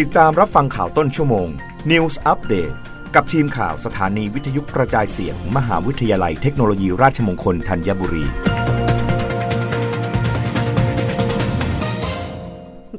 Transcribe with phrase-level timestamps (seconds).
[0.00, 1.48] ติดตามรับฟังข่าวต้นชั่วโมง
[1.90, 2.74] News Update
[3.14, 8.24] กับทีมข่าวสถานีวิทยุกระจายเสียงมหาวิทยาลัยเทคโนโลยีราชมงคลธัญบุรี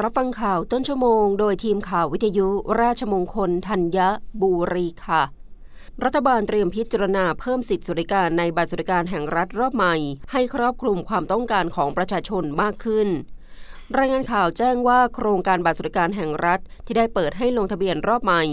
[0.01, 2.47] รับฟังข่าวต้นชั่วโมง โดยทีมข่าววิทยุ
[2.81, 3.99] ราชมงคลธัญ
[4.41, 5.23] บุรีค่ะ
[6.03, 9.95] รัฐบาลเตรียมพิจารณาเพิ่มสิทธิสวัสดิการในบัตรสวัสดิการแห่งรัฐรอบใหม่
[10.31, 13.09] ให้ครอบคลุมความต้องการของประชาชนมากขึ้น
[13.99, 18.43] รายงานข่าวแจ้งว่าโครงการบัตรสวัสดิการแห่งรัฐ ที่ได้เปิดให้ลงทะเบียนรอบใหม่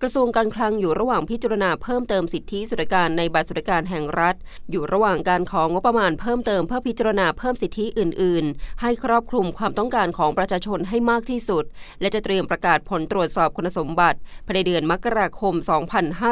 [0.00, 4.36] กระทรวงการคลังอยู่ระหว่างพิจารณาเพิ่มเติมสิทธิสวัสดิการในบัตรสวัสดิการแห่งรัฐ
[4.70, 11.64] อยู่ระหว่างการของงบประมาณเพิ่มเติมเพื่อพิจารณาเพิ่มสิทธิอื่น ๆ ให้ครอบคลุมความต้องการของประชาชนให้มากที่สุด
[12.00, 15.54] และจะเตรียมประกาศผลตรวจสอบคุณสมบัติภายในเดือนมกราคม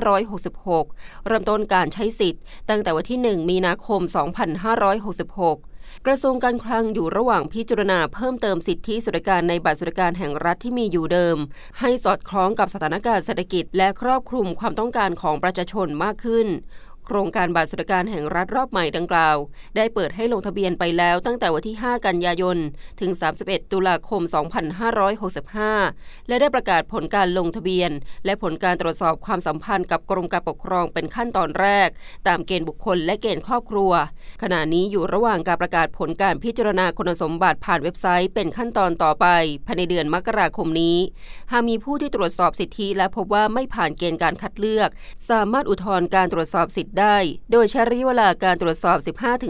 [0.05, 5.76] 2566 เริ่มต้นการใช้สิทธิ์ ตั้งแต่วันที่ 1 มีนาคม 2566
[6.07, 11.37] กระทรวงการคลังอยู่ระหว่างพิจารณาเพิ่มเติมสิทธิสวัสดิการในบัตรสวัสดิการแห่งรัฐที่มีอยู่เดิม
[11.81, 16.47] ให้สอดคล้องกับสถานการณ์เศรษฐกิจ และครอบคลุมความต้องการของประชาชนมากขึ้น
[17.09, 19.37] โครงการบัตรสวัสดิการแห่งรัฐรอบใหม่ดังกล่าว
[19.77, 22.57] ได้เปิดให้ลงทะเบียนไปแล้วตั้งแต่วันที่ 5 กันยายน
[23.01, 23.11] ถึง
[23.43, 24.23] 31 ตุลาคม
[25.67, 27.91] 2565 และได้ประกาศผลการลงทะเบียน
[28.25, 31.89] และผลการตรวจสอบความสัมพันธ์กับกรมการปกครองเป็นขั้นตอนแรก
[32.29, 33.93] ตามเกณฑ์บุคคลและเกณฑ์ครอบครัว
[34.43, 39.27] ขณะนี้อยู่ระหว่างการประกาศผลการพิจารณาคุณสมบัติผ่านเว็บไซต์เป็นขั้นตอนต่อไป
[39.67, 40.97] ภายในเดือนมกราคมนี้
[41.53, 44.89] หากมีผู้ที่ตรวจสอบสิทธิและพบว่าไม่ผ่านเกณฑ์การคัดเลือก
[45.31, 47.17] สามารถอุทธรณ์การตรวจสอบสิทธิได้
[47.53, 48.97] โดยใช้ระยะเวลาการตรวจสอบ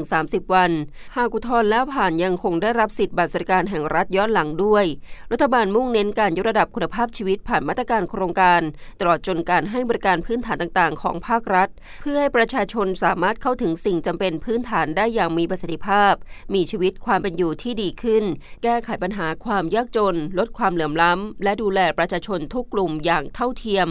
[0.00, 0.70] 15-30 วัน
[1.16, 4.84] หากอุทธรณ์แล้วผ่านยังคงได้รับสิทธิ์บัตรสวัสดิการแห่งรัฐย้อนหลังด้วย
[5.33, 8.61] รัฐบาลมุ่งเน้นการยกระดับคุณภาพชีวิตผ่านมาตรการโครงการ
[9.00, 11.69] ตลอดจนการให้บริการพื้นฐานต่างๆ ของภาครัฐ
[12.03, 16.14] เพื่อให้ประชาชนสามารถเข้าถึงสิ่งจำเป็นพื้นฐานได้อย่างมีประสิทธิภาพ
[16.55, 18.25] มีชีวิตความเป็นอยู่ที่ดีขึ้น
[18.62, 23.91] แก้ไขปัญหาความยากจน ลดความเหลื่อมล้ำและดูแลประชาชนทุกกลุ่มอย่างเท่าเทียม